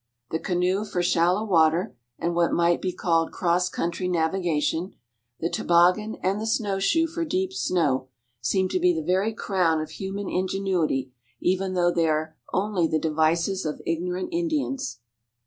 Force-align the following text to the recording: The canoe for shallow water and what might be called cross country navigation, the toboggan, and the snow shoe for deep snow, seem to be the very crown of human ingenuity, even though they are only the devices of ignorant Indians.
The 0.31 0.39
canoe 0.39 0.83
for 0.83 1.03
shallow 1.03 1.45
water 1.45 1.95
and 2.17 2.33
what 2.33 2.51
might 2.51 2.81
be 2.81 2.91
called 2.91 3.31
cross 3.31 3.69
country 3.69 4.07
navigation, 4.07 4.95
the 5.39 5.47
toboggan, 5.47 6.15
and 6.23 6.41
the 6.41 6.47
snow 6.47 6.79
shoe 6.79 7.05
for 7.05 7.23
deep 7.23 7.53
snow, 7.53 8.07
seem 8.39 8.67
to 8.69 8.79
be 8.79 8.93
the 8.95 9.05
very 9.05 9.31
crown 9.31 9.79
of 9.79 9.91
human 9.91 10.27
ingenuity, 10.27 11.13
even 11.39 11.75
though 11.75 11.91
they 11.91 12.09
are 12.09 12.35
only 12.51 12.87
the 12.87 12.97
devices 12.97 13.63
of 13.63 13.79
ignorant 13.85 14.29
Indians. 14.31 15.01